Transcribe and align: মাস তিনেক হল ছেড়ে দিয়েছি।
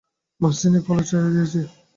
মাস 0.41 0.55
তিনেক 0.61 0.83
হল 0.89 0.99
ছেড়ে 1.09 1.29
দিয়েছি। 1.33 1.61